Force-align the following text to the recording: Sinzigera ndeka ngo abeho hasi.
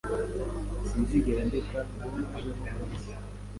Sinzigera 0.87 1.41
ndeka 1.47 1.79
ngo 1.91 2.07
abeho 2.37 2.61
hasi. 2.79 3.11